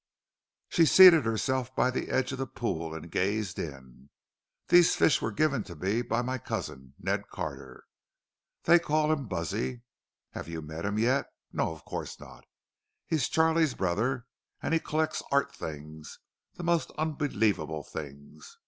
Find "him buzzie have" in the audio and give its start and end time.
9.11-10.47